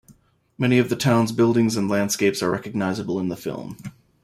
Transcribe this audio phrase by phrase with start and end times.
[0.57, 3.77] Many of the town's buildings and landscapes are recognizable in the film.